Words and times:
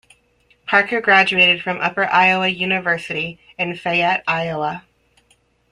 Parker 0.65 0.99
graduated 0.99 1.61
from 1.61 1.77
Upper 1.77 2.05
Iowa 2.05 2.47
University 2.47 3.39
in 3.59 3.75
Fayette, 3.75 4.23
Iowa. 4.27 4.83